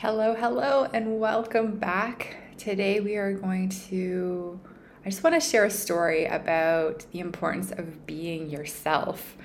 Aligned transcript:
Hello, 0.00 0.34
hello, 0.34 0.88
and 0.94 1.20
welcome 1.20 1.76
back. 1.76 2.34
Today 2.56 3.00
we 3.00 3.16
are 3.16 3.34
going 3.34 3.68
to, 3.90 4.58
I 5.04 5.10
just 5.10 5.22
want 5.22 5.34
to 5.34 5.46
share 5.46 5.66
a 5.66 5.70
story 5.70 6.24
about 6.24 7.04
the 7.12 7.20
importance 7.20 7.70
of 7.70 8.06
being 8.06 8.48
yourself. 8.48 9.36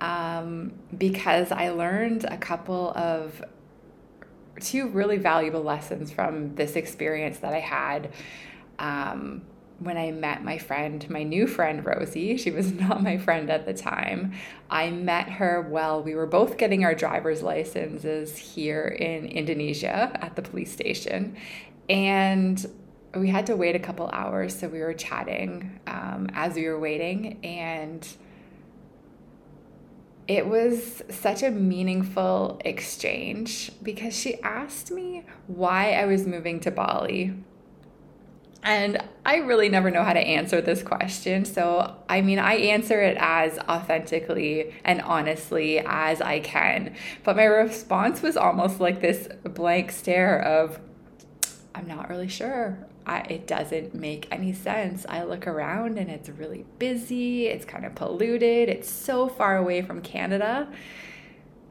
Um, 0.00 0.72
because 0.96 1.52
I 1.52 1.68
learned 1.68 2.24
a 2.24 2.38
couple 2.38 2.94
of 2.96 3.44
two 4.58 4.88
really 4.88 5.18
valuable 5.18 5.62
lessons 5.62 6.10
from 6.10 6.54
this 6.54 6.76
experience 6.76 7.40
that 7.40 7.52
I 7.52 7.60
had 7.60 8.10
um, 8.78 9.42
when 9.78 9.96
I 9.96 10.10
met 10.10 10.44
my 10.44 10.58
friend, 10.58 11.08
my 11.10 11.22
new 11.22 11.46
friend 11.46 11.84
Rosie, 11.84 12.36
she 12.36 12.50
was 12.50 12.72
not 12.80 13.02
my 13.02 13.18
friend 13.18 13.50
at 13.50 13.66
the 13.66 13.74
time. 13.74 14.32
I 14.70 14.90
met 14.90 15.28
her 15.28 15.62
while 15.62 16.02
we 16.02 16.14
were 16.14 16.26
both 16.26 16.56
getting 16.56 16.84
our 16.84 16.94
driver's 16.94 17.42
licenses 17.42 18.36
here 18.36 18.86
in 18.86 19.26
Indonesia 19.26 20.18
at 20.20 20.36
the 20.36 20.42
police 20.42 20.72
station. 20.72 21.36
And 21.88 22.64
we 23.14 23.28
had 23.28 23.46
to 23.46 23.56
wait 23.56 23.76
a 23.76 23.78
couple 23.78 24.08
hours, 24.12 24.58
so 24.58 24.68
we 24.68 24.80
were 24.80 24.94
chatting 24.94 25.78
um, 25.86 26.28
as 26.34 26.54
we 26.54 26.66
were 26.66 26.78
waiting. 26.80 27.38
And 27.44 28.06
it 30.26 30.46
was 30.46 31.02
such 31.10 31.42
a 31.42 31.50
meaningful 31.50 32.60
exchange 32.64 33.70
because 33.82 34.16
she 34.16 34.40
asked 34.40 34.90
me 34.90 35.24
why 35.46 35.92
I 35.92 36.06
was 36.06 36.26
moving 36.26 36.60
to 36.60 36.70
Bali 36.70 37.34
and 38.64 39.02
I 39.26 39.36
really 39.36 39.68
never 39.68 39.90
know 39.90 40.02
how 40.02 40.14
to 40.14 40.20
answer 40.20 40.60
this 40.60 40.82
question. 40.82 41.44
So, 41.44 41.96
I 42.08 42.22
mean, 42.22 42.38
I 42.38 42.54
answer 42.54 43.02
it 43.02 43.16
as 43.20 43.58
authentically 43.58 44.74
and 44.84 45.02
honestly 45.02 45.80
as 45.80 46.22
I 46.22 46.40
can. 46.40 46.94
But 47.22 47.36
my 47.36 47.44
response 47.44 48.22
was 48.22 48.36
almost 48.36 48.80
like 48.80 49.00
this 49.00 49.28
blank 49.44 49.92
stare 49.92 50.40
of, 50.40 50.80
I'm 51.74 51.86
not 51.86 52.08
really 52.08 52.28
sure. 52.28 52.78
I, 53.06 53.18
it 53.20 53.46
doesn't 53.46 53.94
make 53.94 54.28
any 54.30 54.54
sense. 54.54 55.04
I 55.08 55.24
look 55.24 55.46
around 55.46 55.98
and 55.98 56.10
it's 56.10 56.30
really 56.30 56.64
busy, 56.78 57.46
it's 57.46 57.66
kind 57.66 57.84
of 57.84 57.94
polluted, 57.94 58.70
it's 58.70 58.88
so 58.88 59.28
far 59.28 59.58
away 59.58 59.82
from 59.82 60.00
Canada. 60.00 60.68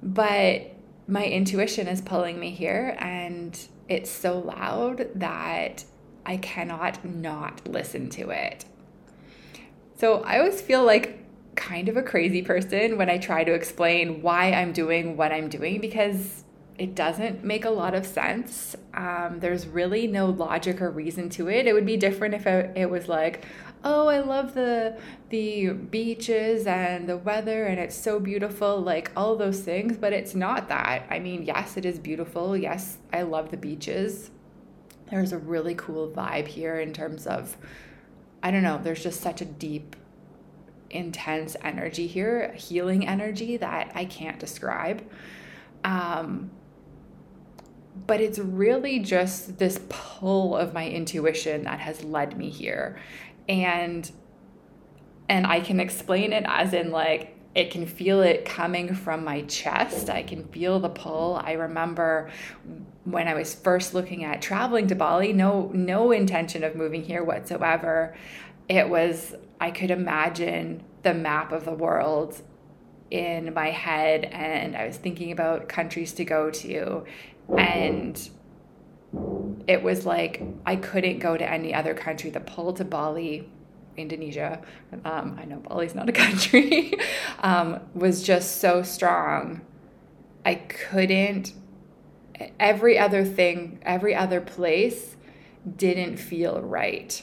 But 0.04 0.76
my 1.08 1.26
intuition 1.26 1.88
is 1.88 2.02
pulling 2.02 2.40
me 2.40 2.52
here, 2.52 2.96
and 3.00 3.58
it's 3.90 4.10
so 4.10 4.40
loud 4.40 5.10
that 5.16 5.86
I 6.26 6.38
cannot 6.38 7.04
not 7.06 7.68
listen 7.68 8.10
to 8.12 8.30
it. 8.30 8.66
So 9.98 10.22
I 10.24 10.40
always 10.40 10.62
feel 10.62 10.84
like 10.84 11.20
kind 11.56 11.88
of 11.88 11.98
a 11.98 12.02
crazy 12.02 12.42
person 12.42 12.98
when 12.98 13.10
I 13.10 13.18
try 13.18 13.44
to 13.44 13.54
explain 13.54 14.22
why 14.22 14.52
I'm 14.52 14.74
doing 14.74 15.18
what 15.18 15.32
I'm 15.32 15.50
doing 15.50 15.80
because 15.80 16.44
it 16.78 16.96
doesn't 16.96 17.44
make 17.44 17.66
a 17.66 17.70
lot 17.70 17.94
of 17.94 18.06
sense. 18.06 18.76
Um, 18.96 19.38
there's 19.40 19.68
really 19.68 20.08
no 20.08 20.26
logic 20.26 20.82
or 20.82 20.90
reason 20.90 21.30
to 21.30 21.50
it. 21.50 21.68
It 21.68 21.74
would 21.74 21.86
be 21.86 21.98
different 21.98 22.34
if 22.34 22.48
it 22.48 22.90
was 22.90 23.08
like, 23.08 23.46
oh, 23.84 24.08
I 24.08 24.20
love 24.20 24.54
the 24.54 24.98
the 25.30 25.70
beaches 25.70 26.66
and 26.66 27.08
the 27.08 27.18
weather 27.18 27.66
and 27.66 27.80
it's 27.80 27.96
so 27.96 28.20
beautiful, 28.20 28.82
like 28.82 29.12
all 29.16 29.36
those 29.36 29.62
things. 29.62 29.98
But 29.98 30.14
it's 30.14 30.34
not 30.34 30.70
that. 30.70 31.06
I 31.10 31.20
mean, 31.20 31.44
yes, 31.44 31.78
it 31.78 31.86
is 31.86 32.00
beautiful. 32.00 32.58
Yes, 32.58 32.98
I 33.12 33.22
love 33.22 33.52
the 33.52 33.58
beaches 33.58 34.32
there's 35.10 35.32
a 35.32 35.38
really 35.38 35.76
cool 35.76 36.10
vibe 36.10 36.48
here 36.48 36.80
in 36.80 36.94
terms 36.94 37.28
of 37.28 37.58
I 38.42 38.52
don't 38.52 38.64
know, 38.64 38.80
there's 38.84 39.02
just 39.02 39.22
such 39.22 39.40
a 39.40 39.46
deep 39.46 39.96
intense 40.90 41.56
energy 41.64 42.08
here, 42.08 42.54
healing 42.54 43.08
energy 43.08 43.58
that 43.58 43.92
I 43.96 44.06
can't 44.06 44.38
describe. 44.38 45.02
Um, 45.84 46.52
but 48.08 48.20
it's 48.22 48.40
really 48.40 49.00
just 49.00 49.60
this 49.60 49.80
pull 49.90 50.58
of 50.58 50.74
my 50.74 50.88
intuition 50.88 51.64
that 51.64 51.80
has 51.80 52.04
led 52.04 52.38
me 52.38 52.50
here. 52.50 52.98
And 53.48 54.10
and 55.30 55.48
I 55.48 55.62
can 55.62 55.80
explain 55.80 56.34
it 56.34 56.44
as 56.48 56.74
in 56.74 56.92
like 56.92 57.33
it 57.56 57.70
can 57.70 57.86
feel 57.86 58.22
it 58.22 58.46
coming 58.46 58.96
from 58.96 59.24
my 59.24 59.42
chest. 59.44 60.10
I 60.10 60.24
can 60.24 60.46
feel 60.46 60.80
the 60.80 60.90
pull. 60.90 61.40
I 61.44 61.54
remember 61.54 62.32
when 63.04 63.28
I 63.28 63.36
was 63.36 63.54
first 63.54 63.94
looking 63.94 64.24
at 64.24 64.42
traveling 64.42 64.88
to 64.88 64.96
Bali, 64.96 65.34
no 65.34 65.70
no 65.74 66.12
intention 66.12 66.64
of 66.64 66.76
moving 66.76 67.04
here 67.04 67.24
whatsoever. 67.24 68.16
It 68.68 68.90
was 68.90 69.36
I 69.60 69.72
could 69.72 69.92
imagine 69.92 70.84
the 71.04 71.14
map 71.14 71.52
of 71.52 71.66
the 71.66 71.74
world 71.74 72.42
in 73.12 73.54
my 73.54 73.70
head 73.70 74.26
and 74.26 74.76
I 74.76 74.88
was 74.88 74.98
thinking 74.98 75.32
about 75.32 75.70
countries 75.70 76.14
to 76.14 76.26
go 76.26 76.50
to 76.50 77.06
and 77.56 78.30
it 79.68 79.84
was 79.84 80.06
like 80.06 80.42
I 80.66 80.76
couldn't 80.76 81.20
go 81.20 81.38
to 81.38 81.48
any 81.48 81.74
other 81.74 81.94
country. 81.94 82.32
The 82.32 82.40
pull 82.40 82.74
to 82.74 82.86
Bali, 82.86 83.48
Indonesia, 83.98 84.62
um, 85.06 85.38
I 85.40 85.46
know 85.46 85.58
Bali's 85.58 85.96
not 85.96 86.10
a 86.10 86.12
country, 86.26 86.94
um, 87.40 87.80
was 87.94 88.24
just 88.24 88.60
so 88.60 88.84
strong. 88.84 89.62
I 90.46 90.56
couldn't 90.56 91.54
every 92.60 92.98
other 92.98 93.24
thing, 93.24 93.80
every 93.84 94.16
other 94.16 94.42
place 94.42 95.16
didn't 95.78 96.18
feel 96.18 96.62
right. 96.62 97.22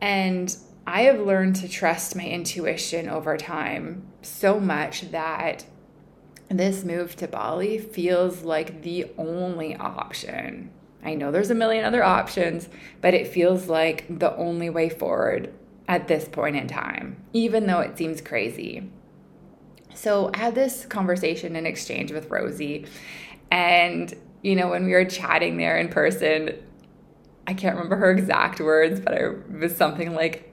And 0.00 0.56
I 0.86 1.02
have 1.02 1.20
learned 1.20 1.56
to 1.56 1.68
trust 1.68 2.16
my 2.16 2.26
intuition 2.26 3.08
over 3.08 3.36
time 3.36 4.06
so 4.22 4.58
much 4.58 5.12
that 5.12 5.64
this 6.48 6.84
move 6.84 7.16
to 7.16 7.28
Bali 7.28 7.78
feels 7.78 8.42
like 8.42 8.82
the 8.82 9.06
only 9.16 9.76
option. 9.76 10.70
I 11.04 11.14
know 11.14 11.30
there's 11.30 11.50
a 11.50 11.54
million 11.54 11.84
other 11.84 12.04
options, 12.04 12.68
but 13.00 13.14
it 13.14 13.26
feels 13.26 13.68
like 13.68 14.06
the 14.18 14.34
only 14.36 14.70
way 14.70 14.88
forward 14.88 15.52
at 15.88 16.08
this 16.08 16.28
point 16.28 16.56
in 16.56 16.68
time, 16.68 17.22
even 17.32 17.66
though 17.66 17.80
it 17.80 17.98
seems 17.98 18.20
crazy. 18.20 18.88
So 19.94 20.30
I 20.32 20.38
had 20.38 20.54
this 20.54 20.86
conversation 20.86 21.56
and 21.56 21.66
exchange 21.66 22.12
with 22.12 22.30
Rosie, 22.30 22.86
and, 23.50 24.14
you 24.42 24.56
know, 24.56 24.70
when 24.70 24.86
we 24.86 24.92
were 24.92 25.04
chatting 25.04 25.58
there 25.58 25.76
in 25.76 25.88
person, 25.88 26.54
I 27.46 27.54
can't 27.54 27.74
remember 27.74 27.96
her 27.96 28.10
exact 28.10 28.60
words, 28.60 29.00
but 29.00 29.14
it 29.14 29.50
was 29.50 29.76
something 29.76 30.14
like, 30.14 30.50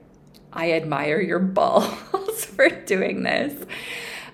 I 0.52 0.74
admire 0.74 1.22
your 1.22 1.40
balls 1.40 2.46
for 2.46 2.70
doing 2.70 3.24
this. 3.24 3.66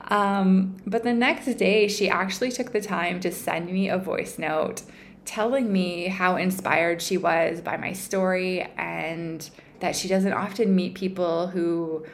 Um, 0.07 0.77
but 0.85 1.03
the 1.03 1.13
next 1.13 1.45
day, 1.55 1.87
she 1.87 2.09
actually 2.09 2.51
took 2.51 2.71
the 2.71 2.81
time 2.81 3.19
to 3.21 3.31
send 3.31 3.71
me 3.71 3.89
a 3.89 3.97
voice 3.97 4.39
note 4.39 4.83
telling 5.25 5.73
me 5.73 6.07
how 6.07 6.35
inspired 6.35 7.01
she 7.01 7.17
was 7.17 7.59
by 7.59 7.77
my 7.77 7.91
story 7.91 8.61
and 8.77 9.49
that 9.79 9.95
she 9.95 10.07
doesn't 10.07 10.33
often 10.33 10.75
meet 10.75 10.93
people 10.93 11.47
who 11.47 12.05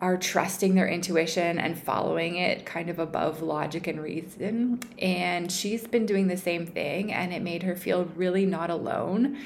are 0.00 0.16
trusting 0.16 0.74
their 0.74 0.88
intuition 0.88 1.60
and 1.60 1.78
following 1.78 2.34
it 2.34 2.66
kind 2.66 2.90
of 2.90 2.98
above 2.98 3.40
logic 3.40 3.86
and 3.86 4.02
reason. 4.02 4.80
And 4.98 5.50
she's 5.50 5.86
been 5.86 6.06
doing 6.06 6.26
the 6.26 6.36
same 6.36 6.66
thing, 6.66 7.12
and 7.12 7.32
it 7.32 7.40
made 7.40 7.62
her 7.62 7.76
feel 7.76 8.06
really 8.16 8.44
not 8.44 8.68
alone. 8.68 9.38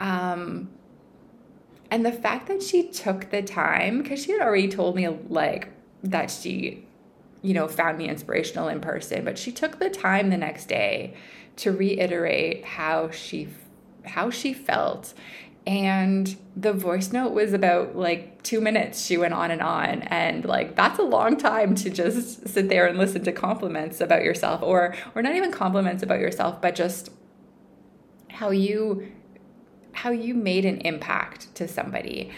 Um, 0.00 0.70
and 1.88 2.04
the 2.04 2.10
fact 2.10 2.48
that 2.48 2.62
she 2.62 2.88
took 2.88 3.30
the 3.30 3.42
time, 3.42 4.02
because 4.02 4.24
she 4.24 4.32
had 4.32 4.40
already 4.40 4.66
told 4.66 4.96
me 4.96 5.06
like 5.08 5.68
that 6.02 6.32
she, 6.32 6.84
you 7.42 7.54
know, 7.54 7.66
found 7.66 7.98
me 7.98 8.08
inspirational 8.08 8.68
in 8.68 8.80
person, 8.80 9.24
but 9.24 9.36
she 9.36 9.52
took 9.52 9.78
the 9.78 9.90
time 9.90 10.30
the 10.30 10.36
next 10.36 10.66
day 10.66 11.14
to 11.56 11.72
reiterate 11.72 12.64
how 12.64 13.10
she 13.10 13.48
how 14.04 14.30
she 14.30 14.52
felt. 14.52 15.14
And 15.64 16.36
the 16.56 16.72
voice 16.72 17.12
note 17.12 17.32
was 17.32 17.52
about 17.52 17.96
like 17.96 18.42
two 18.42 18.60
minutes. 18.60 19.04
She 19.04 19.16
went 19.16 19.32
on 19.34 19.50
and 19.50 19.60
on. 19.60 20.02
And 20.02 20.44
like 20.44 20.76
that's 20.76 20.98
a 20.98 21.04
long 21.04 21.36
time 21.36 21.74
to 21.76 21.90
just 21.90 22.48
sit 22.48 22.68
there 22.68 22.86
and 22.86 22.98
listen 22.98 23.22
to 23.24 23.32
compliments 23.32 24.00
about 24.00 24.22
yourself 24.22 24.62
or 24.62 24.94
or 25.14 25.22
not 25.22 25.34
even 25.34 25.52
compliments 25.52 26.02
about 26.02 26.20
yourself 26.20 26.60
but 26.60 26.74
just 26.74 27.10
how 28.28 28.50
you 28.50 29.12
how 29.92 30.10
you 30.10 30.34
made 30.34 30.64
an 30.64 30.78
impact 30.80 31.54
to 31.56 31.68
somebody. 31.68 32.30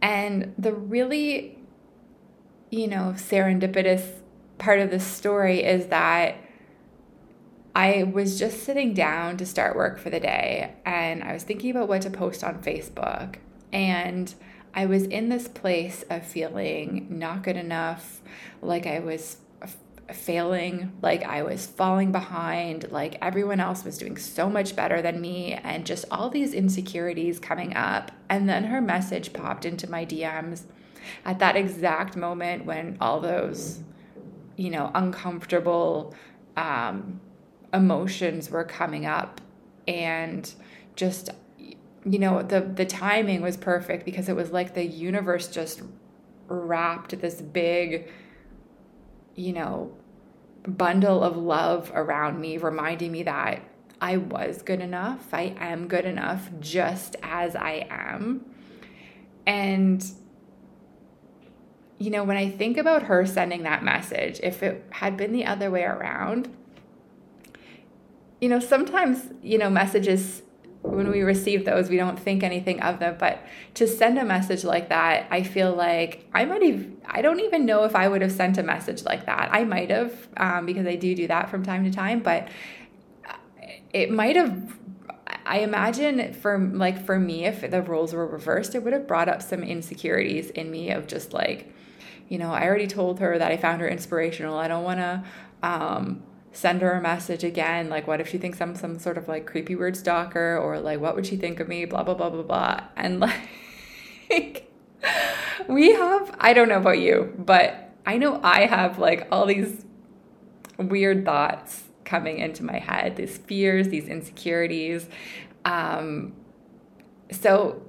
And 0.00 0.54
the 0.58 0.72
really 0.72 1.58
you 2.70 2.88
know 2.88 3.14
serendipitous 3.16 4.20
part 4.58 4.80
of 4.80 4.90
the 4.90 5.00
story 5.00 5.62
is 5.62 5.86
that 5.86 6.36
I 7.74 8.04
was 8.04 8.38
just 8.38 8.62
sitting 8.62 8.94
down 8.94 9.36
to 9.38 9.46
start 9.46 9.76
work 9.76 9.98
for 9.98 10.10
the 10.10 10.20
day 10.20 10.74
and 10.86 11.24
I 11.24 11.32
was 11.32 11.42
thinking 11.42 11.72
about 11.72 11.88
what 11.88 12.02
to 12.02 12.10
post 12.10 12.44
on 12.44 12.62
Facebook. 12.62 13.36
And 13.72 14.32
I 14.74 14.86
was 14.86 15.04
in 15.04 15.28
this 15.28 15.48
place 15.48 16.04
of 16.10 16.26
feeling 16.26 17.06
not 17.10 17.42
good 17.42 17.56
enough, 17.56 18.20
like 18.60 18.86
I 18.86 19.00
was 19.00 19.38
f- 19.62 19.76
failing, 20.12 20.92
like 21.00 21.22
I 21.22 21.42
was 21.42 21.66
falling 21.66 22.10
behind, 22.10 22.90
like 22.90 23.16
everyone 23.22 23.60
else 23.60 23.84
was 23.84 23.98
doing 23.98 24.16
so 24.16 24.50
much 24.50 24.74
better 24.74 25.00
than 25.00 25.20
me, 25.20 25.52
and 25.52 25.86
just 25.86 26.04
all 26.10 26.28
these 26.28 26.52
insecurities 26.52 27.38
coming 27.38 27.76
up. 27.76 28.10
And 28.28 28.48
then 28.48 28.64
her 28.64 28.80
message 28.80 29.32
popped 29.32 29.64
into 29.64 29.88
my 29.88 30.04
DMs 30.04 30.62
at 31.24 31.38
that 31.38 31.56
exact 31.56 32.16
moment 32.16 32.64
when 32.64 32.96
all 33.00 33.20
those, 33.20 33.80
you 34.56 34.70
know, 34.70 34.90
uncomfortable, 34.94 36.14
um, 36.56 37.20
emotions 37.72 38.50
were 38.50 38.64
coming 38.64 39.06
up 39.06 39.40
and 39.88 40.54
just 40.94 41.30
you 42.06 42.18
know 42.18 42.42
the 42.42 42.60
the 42.60 42.84
timing 42.84 43.42
was 43.42 43.56
perfect 43.56 44.04
because 44.04 44.28
it 44.28 44.36
was 44.36 44.52
like 44.52 44.74
the 44.74 44.84
universe 44.84 45.48
just 45.48 45.82
wrapped 46.46 47.18
this 47.20 47.40
big 47.40 48.08
you 49.34 49.52
know 49.52 49.92
bundle 50.68 51.24
of 51.24 51.36
love 51.36 51.90
around 51.94 52.40
me 52.40 52.56
reminding 52.56 53.10
me 53.10 53.24
that 53.24 53.60
I 54.00 54.18
was 54.18 54.60
good 54.60 54.80
enough. 54.80 55.32
I 55.32 55.54
am 55.58 55.88
good 55.88 56.04
enough 56.04 56.50
just 56.60 57.16
as 57.22 57.56
I 57.56 57.86
am. 57.88 58.44
And 59.46 60.04
you 61.98 62.10
know, 62.10 62.24
when 62.24 62.36
I 62.36 62.50
think 62.50 62.76
about 62.76 63.04
her 63.04 63.24
sending 63.26 63.62
that 63.62 63.82
message, 63.84 64.40
if 64.42 64.62
it 64.62 64.84
had 64.90 65.16
been 65.16 65.32
the 65.32 65.44
other 65.46 65.70
way 65.70 65.84
around, 65.84 66.54
you 68.40 68.48
know, 68.48 68.60
sometimes, 68.60 69.32
you 69.42 69.58
know, 69.58 69.70
messages 69.70 70.42
when 70.82 71.10
we 71.10 71.22
receive 71.22 71.64
those, 71.64 71.88
we 71.88 71.96
don't 71.96 72.18
think 72.18 72.42
anything 72.42 72.82
of 72.82 72.98
them. 72.98 73.16
But 73.18 73.42
to 73.74 73.88
send 73.88 74.18
a 74.18 74.24
message 74.24 74.64
like 74.64 74.90
that, 74.90 75.26
I 75.30 75.42
feel 75.42 75.74
like 75.74 76.28
I 76.34 76.44
might 76.44 76.62
have, 76.62 76.86
I 77.06 77.22
don't 77.22 77.40
even 77.40 77.64
know 77.64 77.84
if 77.84 77.96
I 77.96 78.06
would 78.06 78.20
have 78.20 78.32
sent 78.32 78.58
a 78.58 78.62
message 78.62 79.02
like 79.04 79.24
that. 79.24 79.48
I 79.50 79.64
might 79.64 79.90
have, 79.90 80.28
um, 80.36 80.66
because 80.66 80.86
I 80.86 80.96
do 80.96 81.14
do 81.14 81.26
that 81.28 81.48
from 81.48 81.64
time 81.64 81.84
to 81.84 81.90
time, 81.90 82.20
but 82.20 82.48
it 83.94 84.10
might 84.10 84.36
have, 84.36 84.76
I 85.46 85.60
imagine 85.60 86.34
for 86.34 86.58
like 86.58 87.02
for 87.02 87.18
me, 87.18 87.46
if 87.46 87.68
the 87.70 87.80
roles 87.80 88.12
were 88.12 88.26
reversed, 88.26 88.74
it 88.74 88.82
would 88.82 88.92
have 88.92 89.06
brought 89.06 89.28
up 89.28 89.40
some 89.40 89.62
insecurities 89.62 90.50
in 90.50 90.70
me 90.70 90.90
of 90.90 91.06
just 91.06 91.32
like, 91.32 91.72
you 92.28 92.38
know, 92.38 92.52
I 92.52 92.64
already 92.64 92.86
told 92.86 93.20
her 93.20 93.38
that 93.38 93.52
I 93.52 93.56
found 93.56 93.80
her 93.80 93.88
inspirational. 93.88 94.58
I 94.58 94.68
don't 94.68 94.84
want 94.84 95.00
to, 95.00 95.24
um, 95.62 96.22
send 96.54 96.82
her 96.82 96.92
a 96.92 97.00
message 97.00 97.42
again 97.42 97.88
like 97.88 98.06
what 98.06 98.20
if 98.20 98.28
she 98.28 98.38
thinks 98.38 98.60
i'm 98.60 98.76
some 98.76 98.96
sort 98.96 99.18
of 99.18 99.26
like 99.26 99.44
creepy 99.44 99.74
weird 99.74 99.96
stalker 99.96 100.56
or 100.56 100.78
like 100.78 101.00
what 101.00 101.16
would 101.16 101.26
she 101.26 101.36
think 101.36 101.58
of 101.58 101.66
me 101.66 101.84
blah 101.84 102.02
blah 102.02 102.14
blah 102.14 102.30
blah 102.30 102.42
blah 102.42 102.80
and 102.96 103.18
like 104.30 104.72
we 105.68 105.92
have 105.92 106.34
i 106.38 106.52
don't 106.52 106.68
know 106.68 106.78
about 106.78 106.98
you 106.98 107.34
but 107.38 107.92
i 108.06 108.16
know 108.16 108.40
i 108.44 108.66
have 108.66 109.00
like 109.00 109.26
all 109.32 109.46
these 109.46 109.84
weird 110.78 111.24
thoughts 111.24 111.84
coming 112.04 112.38
into 112.38 112.62
my 112.62 112.78
head 112.78 113.16
these 113.16 113.36
fears 113.36 113.88
these 113.88 114.06
insecurities 114.06 115.08
um 115.64 116.32
so 117.32 117.82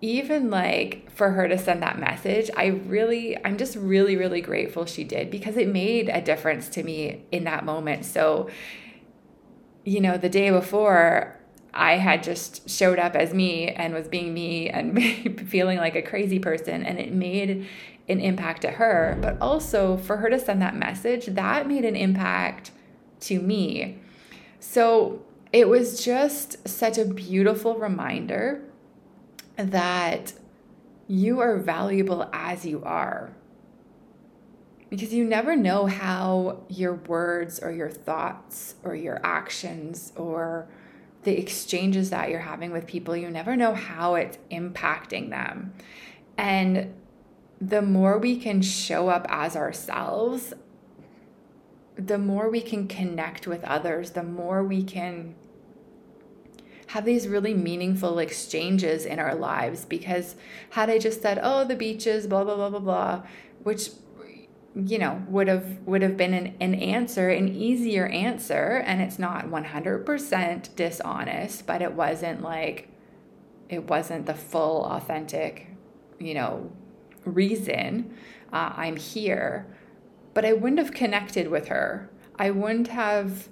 even 0.00 0.50
like 0.50 1.10
for 1.10 1.30
her 1.30 1.48
to 1.48 1.56
send 1.56 1.82
that 1.82 1.98
message, 1.98 2.50
I 2.56 2.66
really, 2.66 3.36
I'm 3.44 3.56
just 3.56 3.76
really, 3.76 4.16
really 4.16 4.40
grateful 4.40 4.84
she 4.84 5.04
did 5.04 5.30
because 5.30 5.56
it 5.56 5.68
made 5.68 6.08
a 6.08 6.20
difference 6.20 6.68
to 6.70 6.82
me 6.82 7.24
in 7.32 7.44
that 7.44 7.64
moment. 7.64 8.04
So, 8.04 8.50
you 9.84 10.00
know, 10.00 10.18
the 10.18 10.28
day 10.28 10.50
before, 10.50 11.40
I 11.72 11.96
had 11.96 12.22
just 12.22 12.68
showed 12.68 12.98
up 12.98 13.14
as 13.14 13.34
me 13.34 13.68
and 13.68 13.94
was 13.94 14.08
being 14.08 14.32
me 14.32 14.68
and 14.68 15.40
feeling 15.48 15.78
like 15.78 15.94
a 15.94 16.02
crazy 16.02 16.38
person, 16.38 16.84
and 16.84 16.98
it 16.98 17.12
made 17.12 17.66
an 18.08 18.20
impact 18.20 18.62
to 18.62 18.70
her. 18.72 19.18
But 19.20 19.38
also 19.40 19.96
for 19.96 20.18
her 20.18 20.30
to 20.30 20.38
send 20.38 20.62
that 20.62 20.74
message, 20.74 21.26
that 21.26 21.68
made 21.68 21.84
an 21.84 21.96
impact 21.96 22.70
to 23.20 23.40
me. 23.40 23.98
So 24.60 25.22
it 25.52 25.68
was 25.68 26.04
just 26.04 26.66
such 26.68 26.98
a 26.98 27.04
beautiful 27.04 27.76
reminder 27.78 28.62
that 29.56 30.32
you 31.08 31.40
are 31.40 31.56
valuable 31.56 32.28
as 32.32 32.64
you 32.64 32.82
are. 32.84 33.32
Because 34.88 35.12
you 35.12 35.24
never 35.24 35.56
know 35.56 35.86
how 35.86 36.60
your 36.68 36.94
words 36.94 37.58
or 37.58 37.72
your 37.72 37.90
thoughts 37.90 38.76
or 38.84 38.94
your 38.94 39.20
actions 39.24 40.12
or 40.16 40.68
the 41.24 41.36
exchanges 41.38 42.10
that 42.10 42.30
you're 42.30 42.38
having 42.38 42.70
with 42.70 42.86
people, 42.86 43.16
you 43.16 43.28
never 43.28 43.56
know 43.56 43.74
how 43.74 44.14
it's 44.14 44.38
impacting 44.50 45.30
them. 45.30 45.74
And 46.38 46.94
the 47.60 47.82
more 47.82 48.18
we 48.18 48.38
can 48.38 48.62
show 48.62 49.08
up 49.08 49.26
as 49.28 49.56
ourselves, 49.56 50.54
the 51.96 52.18
more 52.18 52.48
we 52.48 52.60
can 52.60 52.86
connect 52.86 53.46
with 53.46 53.64
others, 53.64 54.10
the 54.10 54.22
more 54.22 54.62
we 54.62 54.84
can 54.84 55.34
have 56.96 57.04
these 57.04 57.28
really 57.28 57.52
meaningful 57.52 58.18
exchanges 58.18 59.04
in 59.04 59.18
our 59.18 59.34
lives 59.34 59.84
because 59.84 60.34
had 60.70 60.88
I 60.88 60.98
just 60.98 61.20
said, 61.20 61.38
"Oh, 61.42 61.62
the 61.62 61.76
beaches, 61.76 62.26
blah 62.26 62.42
blah 62.42 62.56
blah 62.56 62.70
blah 62.70 62.78
blah," 62.80 63.22
which 63.62 63.90
you 64.74 64.98
know 64.98 65.22
would 65.28 65.46
have 65.46 65.78
would 65.86 66.00
have 66.00 66.16
been 66.16 66.32
an, 66.34 66.54
an 66.60 66.74
answer 66.74 67.30
an 67.30 67.48
easier 67.48 68.06
answer 68.08 68.82
and 68.84 69.00
it's 69.00 69.18
not 69.18 69.46
100% 69.46 70.76
dishonest 70.76 71.66
but 71.66 71.80
it 71.80 71.94
wasn't 71.94 72.42
like 72.42 72.90
it 73.70 73.88
wasn't 73.88 74.26
the 74.26 74.34
full 74.34 74.84
authentic 74.84 75.68
you 76.18 76.34
know 76.34 76.70
reason 77.24 78.14
uh, 78.52 78.72
i'm 78.76 78.96
here. 78.96 79.66
But 80.34 80.44
i 80.44 80.52
wouldn't 80.52 80.78
have 80.78 80.92
connected 80.92 81.48
with 81.48 81.68
her. 81.68 82.10
I 82.38 82.50
wouldn't 82.50 82.88
have 82.88 83.48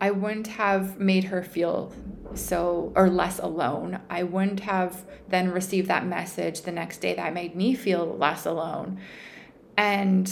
I 0.00 0.10
wouldn't 0.10 0.48
have 0.48 0.98
made 0.98 1.24
her 1.24 1.42
feel 1.42 1.92
so 2.34 2.92
or 2.94 3.08
less 3.08 3.38
alone. 3.38 4.00
I 4.10 4.22
wouldn't 4.22 4.60
have 4.60 5.04
then 5.28 5.50
received 5.50 5.88
that 5.88 6.06
message 6.06 6.62
the 6.62 6.72
next 6.72 6.98
day 6.98 7.14
that 7.14 7.32
made 7.32 7.56
me 7.56 7.74
feel 7.74 8.16
less 8.16 8.44
alone. 8.44 9.00
And 9.76 10.30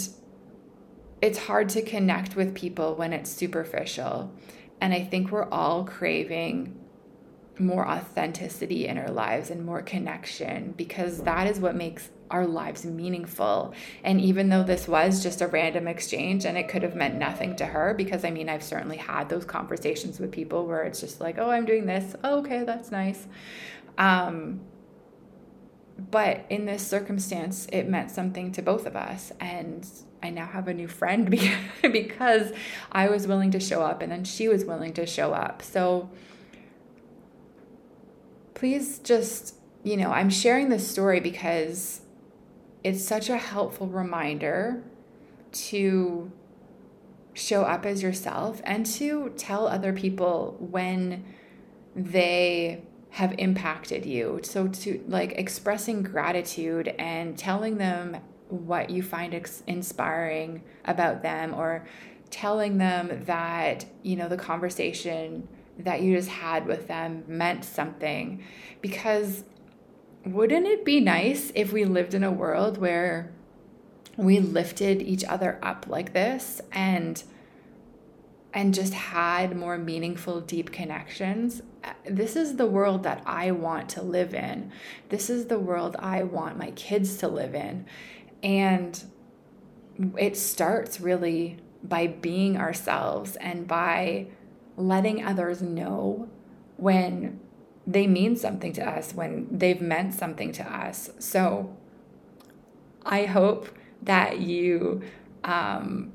it's 1.21 1.39
hard 1.39 1.69
to 1.69 1.81
connect 1.81 2.35
with 2.35 2.53
people 2.53 2.95
when 2.95 3.13
it's 3.13 3.29
superficial. 3.29 4.31
And 4.79 4.93
I 4.93 5.03
think 5.03 5.31
we're 5.31 5.49
all 5.49 5.85
craving 5.85 6.79
more 7.57 7.87
authenticity 7.87 8.87
in 8.87 8.97
our 8.97 9.09
lives 9.09 9.49
and 9.49 9.65
more 9.65 9.81
connection 9.81 10.73
because 10.75 11.23
that 11.23 11.47
is 11.47 11.59
what 11.59 11.75
makes 11.75 12.09
our 12.31 12.45
lives 12.45 12.85
meaningful. 12.85 13.73
And 14.03 14.19
even 14.19 14.49
though 14.49 14.63
this 14.63 14.87
was 14.87 15.21
just 15.21 15.41
a 15.41 15.47
random 15.47 15.87
exchange 15.87 16.45
and 16.45 16.57
it 16.57 16.67
could 16.67 16.83
have 16.83 16.95
meant 16.95 17.15
nothing 17.15 17.55
to 17.57 17.65
her, 17.65 17.93
because 17.93 18.25
I 18.25 18.31
mean, 18.31 18.49
I've 18.49 18.63
certainly 18.63 18.97
had 18.97 19.29
those 19.29 19.45
conversations 19.45 20.19
with 20.19 20.31
people 20.31 20.65
where 20.65 20.83
it's 20.83 20.99
just 20.99 21.21
like, 21.21 21.37
oh, 21.37 21.49
I'm 21.49 21.65
doing 21.65 21.85
this. 21.85 22.15
Oh, 22.23 22.39
okay, 22.39 22.63
that's 22.63 22.91
nice. 22.91 23.27
Um, 23.97 24.61
but 26.11 26.45
in 26.49 26.65
this 26.65 26.85
circumstance, 26.85 27.67
it 27.71 27.87
meant 27.87 28.11
something 28.11 28.51
to 28.53 28.61
both 28.61 28.85
of 28.85 28.95
us. 28.95 29.31
And 29.39 29.87
I 30.21 30.29
now 30.29 30.45
have 30.45 30.67
a 30.67 30.73
new 30.73 30.87
friend 30.87 31.29
because 31.81 32.51
I 32.91 33.09
was 33.09 33.27
willing 33.27 33.51
to 33.51 33.59
show 33.59 33.81
up 33.81 34.01
and 34.01 34.11
then 34.11 34.23
she 34.23 34.47
was 34.47 34.65
willing 34.65 34.93
to 34.93 35.05
show 35.05 35.33
up. 35.33 35.61
So 35.61 36.09
please 38.55 38.99
just, 38.99 39.55
you 39.83 39.95
know, 39.95 40.11
I'm 40.11 40.29
sharing 40.29 40.69
this 40.69 40.89
story 40.89 41.19
because 41.19 42.01
it's 42.85 43.03
such 43.03 43.29
a 43.29 43.37
helpful 43.37 43.87
reminder 43.87 44.83
to 45.51 46.31
show 47.33 47.63
up 47.63 47.83
as 47.83 48.03
yourself 48.03 48.61
and 48.63 48.85
to 48.85 49.33
tell 49.37 49.67
other 49.67 49.91
people 49.91 50.55
when 50.59 51.25
they 51.95 52.83
have 53.09 53.33
impacted 53.39 54.05
you. 54.05 54.39
So, 54.43 54.67
to 54.67 55.03
like 55.07 55.31
expressing 55.31 56.03
gratitude 56.03 56.89
and 56.99 57.35
telling 57.35 57.79
them 57.79 58.17
what 58.49 58.91
you 58.91 59.01
find 59.01 59.33
ex- 59.33 59.63
inspiring 59.65 60.61
about 60.85 61.23
them, 61.23 61.55
or 61.55 61.87
telling 62.29 62.77
them 62.77 63.23
that, 63.25 63.83
you 64.03 64.15
know, 64.15 64.29
the 64.29 64.37
conversation 64.37 65.47
that 65.79 66.03
you 66.03 66.15
just 66.15 66.29
had 66.29 66.67
with 66.67 66.87
them 66.87 67.23
meant 67.27 67.65
something. 67.65 68.43
Because 68.79 69.43
wouldn't 70.25 70.65
it 70.65 70.83
be 70.83 70.99
nice 70.99 71.51
if 71.55 71.71
we 71.71 71.85
lived 71.85 72.13
in 72.13 72.23
a 72.23 72.31
world 72.31 72.77
where 72.77 73.31
we 74.17 74.39
lifted 74.39 75.01
each 75.01 75.23
other 75.23 75.59
up 75.61 75.85
like 75.87 76.13
this 76.13 76.61
and 76.71 77.23
and 78.53 78.73
just 78.73 78.93
had 78.93 79.55
more 79.55 79.77
meaningful 79.77 80.41
deep 80.41 80.71
connections? 80.71 81.61
This 82.05 82.35
is 82.35 82.55
the 82.55 82.65
world 82.65 83.03
that 83.03 83.21
i 83.25 83.51
want 83.51 83.89
to 83.89 84.01
live 84.01 84.33
in. 84.33 84.71
This 85.09 85.29
is 85.29 85.45
the 85.45 85.59
world 85.59 85.95
i 85.99 86.23
want 86.23 86.57
my 86.57 86.71
kids 86.71 87.17
to 87.17 87.27
live 87.27 87.53
in. 87.53 87.85
And 88.41 89.03
it 90.17 90.37
starts 90.37 90.99
really 90.99 91.57
by 91.83 92.07
being 92.07 92.57
ourselves 92.57 93.35
and 93.35 93.67
by 93.67 94.27
letting 94.75 95.23
others 95.23 95.61
know 95.61 96.27
when 96.77 97.39
they 97.87 98.07
mean 98.07 98.35
something 98.35 98.73
to 98.73 98.87
us 98.87 99.13
when 99.13 99.47
they've 99.51 99.81
meant 99.81 100.13
something 100.13 100.51
to 100.53 100.63
us. 100.63 101.09
So 101.19 101.75
I 103.05 103.25
hope 103.25 103.69
that 104.01 104.39
you 104.39 105.01
um, 105.43 106.11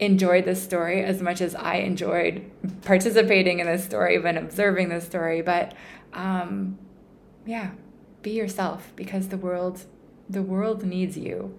enjoyed 0.00 0.44
this 0.44 0.62
story 0.62 1.02
as 1.02 1.22
much 1.22 1.40
as 1.40 1.54
I 1.54 1.76
enjoyed 1.76 2.50
participating 2.82 3.60
in 3.60 3.66
this 3.66 3.84
story 3.84 4.16
and 4.16 4.38
observing 4.38 4.88
this 4.88 5.04
story. 5.04 5.42
But 5.42 5.74
um, 6.12 6.78
yeah, 7.46 7.70
be 8.22 8.32
yourself 8.32 8.92
because 8.96 9.28
the 9.28 9.36
world 9.36 9.86
the 10.28 10.42
world 10.42 10.84
needs 10.84 11.16
you. 11.16 11.58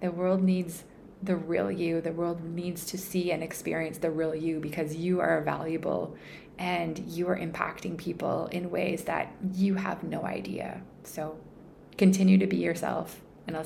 The 0.00 0.10
world 0.10 0.42
needs 0.42 0.84
the 1.22 1.36
real 1.36 1.70
you. 1.70 2.00
The 2.00 2.12
world 2.12 2.42
needs 2.42 2.86
to 2.86 2.98
see 2.98 3.32
and 3.32 3.42
experience 3.42 3.98
the 3.98 4.10
real 4.10 4.34
you 4.34 4.60
because 4.60 4.96
you 4.96 5.20
are 5.20 5.42
valuable 5.42 6.16
and 6.58 6.98
you 6.98 7.28
are 7.28 7.38
impacting 7.38 7.96
people 7.96 8.46
in 8.52 8.70
ways 8.70 9.04
that 9.04 9.32
you 9.54 9.74
have 9.74 10.02
no 10.02 10.24
idea. 10.24 10.82
So 11.04 11.38
continue 11.96 12.38
to 12.38 12.46
be 12.46 12.58
yourself, 12.58 13.20
and 13.46 13.56
I'll 13.56 13.64